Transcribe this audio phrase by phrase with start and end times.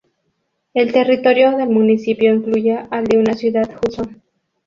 [0.73, 4.19] El territorio del municipio incluye al de una ciudad, Hudson.